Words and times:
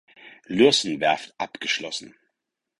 Lürssen 0.47 0.99
Werft 0.99 1.35
abgeschlossen. 1.37 2.15